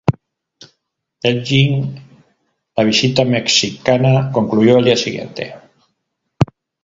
Elgin 1.31 1.73
la 2.75 2.83
visita 2.83 3.23
mexicana 3.23 4.31
concluyó 4.31 4.79
el 4.79 4.85
día 4.85 4.97
siguiente. 4.97 5.53